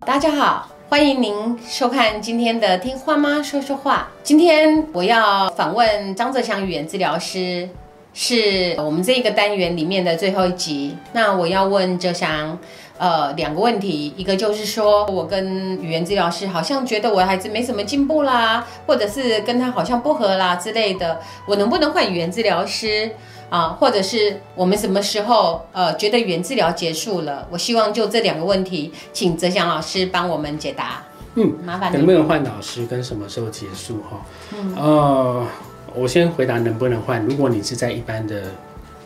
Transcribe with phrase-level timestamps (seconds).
[0.00, 4.08] 大家好，欢迎您收看今天的《听话妈说说话》。
[4.22, 7.68] 今天我要访问张泽祥语言治疗师，
[8.18, 10.96] 是我们这一个单元里面的最后一集。
[11.12, 12.58] 那我要问哲祥，
[12.96, 23.10] 呃，两个问题，一个就是说我跟语言治疗师好像觉得我的孩子没什么进步啦，或者是跟他好像不合啦之类的，我能不能换语言治疗师？
[23.50, 27.46] 啊，或者是我们什么时候呃觉得语言治疗结束了？
[27.50, 31.04] 我希望就这两个问题，请哲祥老师帮我们解答。
[31.34, 34.24] 嗯，麻烦能不能换老师跟什么时候结束哈？
[34.56, 35.46] 嗯，呃，
[35.94, 37.24] 我先回答能不能换。
[37.24, 38.42] 如果你是在一般的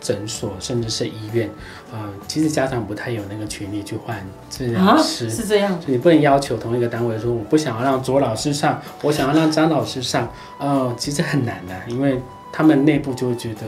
[0.00, 1.48] 诊所，甚至是医院，
[1.92, 12.20] 呃，其实家长不太有那个权利去换治疗师，是这样，你不能要求同一个单位说我不想要让左老师上，我想要让张老师上，呃，其实很难的，因为
[12.52, 13.60] 他们内部就会觉得。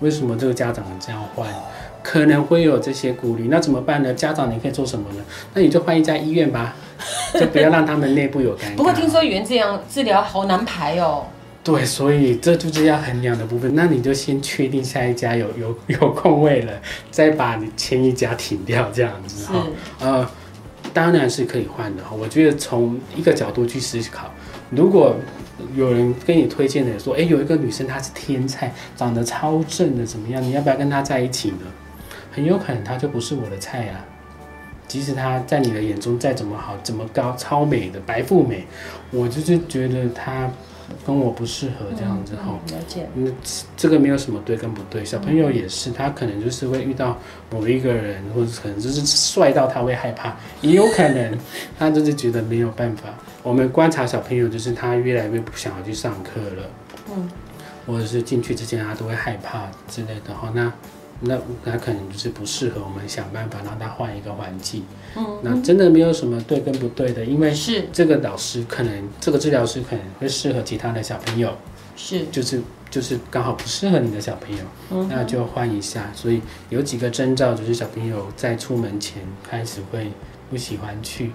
[0.00, 1.44] 为什么这个家长这样换？
[2.04, 4.14] 可能会有这些顾虑，那怎么办呢？
[4.14, 5.24] 家长你可以做什么呢？
[5.54, 6.76] 那你就换一家医院吧，
[7.34, 8.74] 就不要让他们内部有尴尬。
[8.78, 11.26] 不过听说语言这样治疗好难排哦。
[11.72, 13.74] 对，所以这就是要衡量的部分。
[13.74, 16.72] 那你就先确定下一家有有有空位了，
[17.10, 19.66] 再把你前一家停掉，这样子哈。
[20.00, 20.30] 呃，
[20.94, 22.16] 当然是可以换的哈。
[22.16, 24.32] 我觉得从一个角度去思考，
[24.70, 25.16] 如果。
[25.74, 30.40] 有人跟你推荐的说，哎，有一个女生她是天才，长得超正的，怎么样？
[30.40, 31.66] 你要不要跟她在一起呢？
[32.30, 34.06] 很有可能她就不是我的菜啊。
[34.86, 38.68] 即使她在你的眼中再怎么好，怎么高超美的白富美，
[39.10, 40.48] 我就是觉得她。
[41.06, 43.08] 跟我不适合这样子哈，了解。
[43.14, 43.34] 嗯，
[43.76, 47.18] 这个没有什么对跟不对，小朋友也是，他可能就是会遇到
[47.50, 51.38] 某一个人，或者可能就是帅到他会害怕，也有可能
[51.78, 53.08] 他就是觉得没有办法。
[53.42, 56.70] 我们观察小朋友，就是他越来越不想要去上课了，
[57.10, 57.30] 嗯，
[57.86, 60.72] 或者是进去之前他都会害怕之类的哈，那。
[61.20, 64.84] 那那可能就是不适合我们想办法让他换一个环境。
[65.16, 71.52] 嗯，那真的没有什么对跟不对的，因为是这个老师可能这个治疗师可能会适合其他的小朋友，
[71.96, 76.10] 是就是就是刚好不适合你的小朋友，那就换一下。
[76.14, 80.12] 所以有几个征兆就是小朋友在出门前开始会
[80.50, 81.32] 不喜欢去，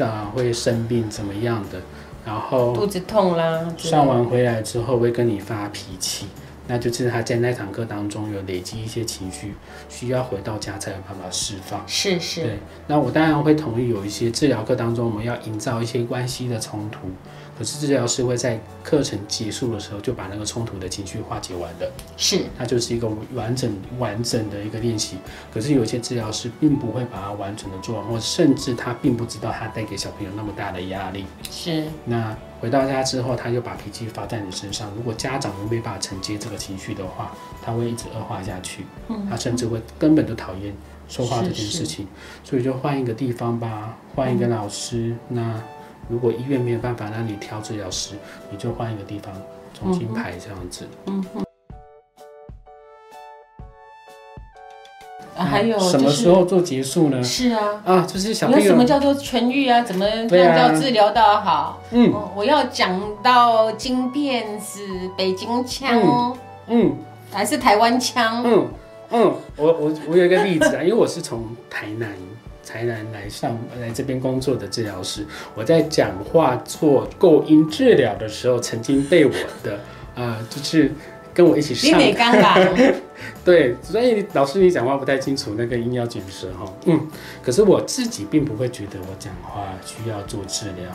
[0.00, 1.80] 啊会生病怎么样的，
[2.26, 6.26] 然后肚子痛啦，上完回来之后会跟你发脾气。
[6.70, 9.52] 那就是他在那堂课当中有累积一些情绪，
[9.88, 11.82] 需要回到家才有办法释放。
[11.84, 12.42] 是是。
[12.42, 17.08] 对，那我当然会同意有一些治疗课当中我们要营造一些关系的冲突。
[17.60, 25.18] 可是治疗师会在课程结束的时候就把那个冲突的情绪化解完了，是，它就是一个完整完整的一个练习。
[25.52, 31.26] 可是有些治疗师并不会把它完整的做完，或甚至他并不知道他带给小朋友那么大的压力。
[31.50, 34.90] 是，那回到家之后，他就把脾气发在你身上。
[34.96, 37.30] 如果家长都没办法承接这个情绪的话，
[37.62, 38.86] 他会一直恶化下去。
[39.08, 40.74] 嗯，他甚至会根本就讨厌
[41.10, 42.06] 说话这件事情。
[42.42, 45.14] 所以就换一个地方吧，换一个老师。
[45.28, 45.62] 那。
[46.10, 48.16] 如果医院没有办法让你挑治疗师，
[48.50, 49.32] 你就换一个地方
[49.72, 50.88] 重新排这样子。
[51.06, 51.44] 嗯哼。
[55.36, 57.22] 还有什么时候做结束呢？
[57.22, 57.82] 是啊。
[57.84, 58.66] 啊，就是小朋友。
[58.66, 59.80] 什么叫做痊愈啊？
[59.82, 61.80] 怎么样叫治疗到好？
[61.92, 64.80] 嗯，我要讲到金片是
[65.16, 66.94] 北京腔，嗯，
[67.32, 68.42] 还是台湾腔？
[68.44, 68.68] 嗯
[69.12, 72.10] 嗯，我我我有一个例子啊，因为我是从台南。
[72.70, 75.26] 台南来上来这边工作的治疗师，
[75.56, 79.32] 我在讲话做构音治疗的时候，曾经被我
[79.64, 79.80] 的
[80.14, 80.92] 啊，就是
[81.34, 81.98] 跟我一起上。
[83.44, 86.72] 对，所以老师你讲话不太清楚，那个音要卷舌哈。
[86.84, 87.08] 嗯，
[87.42, 90.90] 可是我自己并不会觉得我讲话需要做治疗，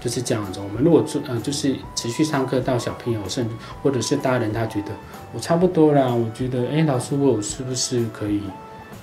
[0.00, 0.60] 就是这样子。
[0.60, 4.92] 我们如果做呃，就是持续上课到小朋友，甚至或者是大人，他觉得
[5.34, 8.42] 我差不多啦，我觉得哎，老师我是不是可以？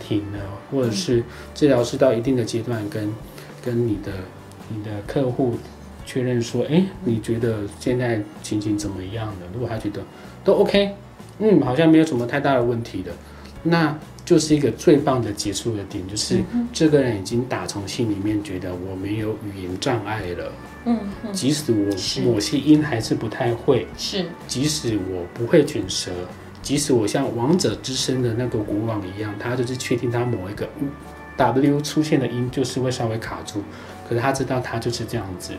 [0.06, 1.24] 停了，或者是
[1.56, 3.10] 治疗师到一定的阶段，跟
[3.64, 4.12] 跟你的
[4.70, 5.56] 你的客户
[6.06, 9.48] 确认说，哎，你觉得现在情形怎么样了？
[9.54, 10.02] 如果他觉得
[10.44, 10.92] 都 OK，
[11.40, 13.12] 嗯，好像没有什么太大的问题的，
[13.64, 20.52] 那就是一个最棒的结束的点，就是这个人已经打从心里面觉得我没有语言障碍了，
[20.86, 21.00] 嗯，
[21.32, 26.12] 即使我某些音还是不太会，是，即使我不会卷舌。
[26.64, 30.68] 即使我像王者之声的那个国王一样，他就是确定他某一个
[31.36, 33.62] W 出现的音就是会稍微卡住，
[34.10, 35.52] 可是他知道他就是这样子，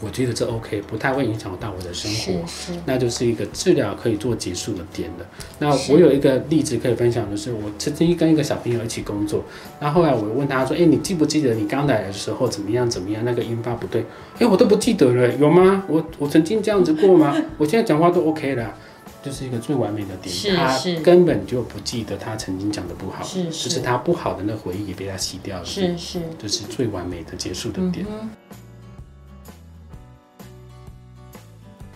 [0.00, 2.40] 我觉得这 OK，不太会影响到我的生活，
[2.86, 5.26] 那就是一个治疗可以做结束的点了。
[5.58, 9.44] 那我有一个例子可以分享的是，我曾经跟一个小朋友一起工作，
[9.78, 13.22] 那后来我问他说：“哎，你记不记得你刚来的时候怎么样怎么样？
[13.24, 14.04] 那个音发不对？
[14.38, 15.84] 哎，我都不记得了，有吗？
[15.86, 17.36] 我我曾经这样子过吗？
[17.58, 18.74] 我现在讲话都 OK 了。”
[19.22, 28.06] 就是一个最完美的点，是他根本就不记得他曾经讲的不好，是就是是他不好的那回忆也被他洗掉了，是是，这是最完美的结束的点。
[28.08, 28.30] 嗯。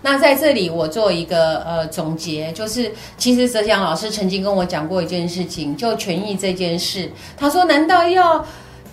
[0.06, 7.10] 那在这里，我做一个呃总结，就是其实泽祥老师曾经跟我讲过一件事情，就权益这件事。
[7.38, 8.44] 他说：“难道要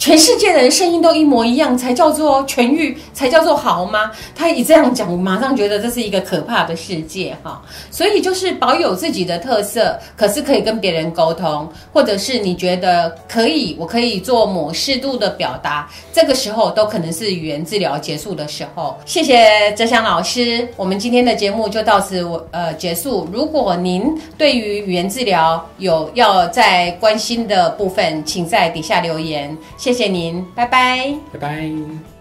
[0.02, 7.62] 全世界的人声音都一模一样才叫做痊愈，才叫做好吗？”他一这样讲，我马上觉得这是一个可怕的世界哈。
[7.92, 18.98] 所以就是保有自己的特色，可是可以跟别人沟通，或者是你觉得可以，我可以做某适度的表达，这个时候都可能是语言治疗结束的时候。
[19.06, 23.30] 谢谢哲祥老师，我们今天的节目就到此呃结束。
[23.32, 29.56] 如果您对于语言治疗有要再关心的部分，请在底下留言。
[29.78, 31.14] 谢谢谢您，拜拜。
[31.34, 32.21] 拜拜。